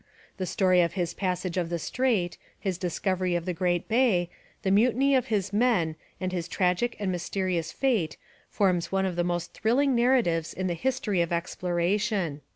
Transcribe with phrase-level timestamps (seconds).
[0.37, 4.31] The story of his passage of the strait, his discovery of the great bay,
[4.63, 8.17] the mutiny of his men and his tragic and mysterious fate
[8.49, 12.41] forms one of the most thrilling narratives in the history of exploration.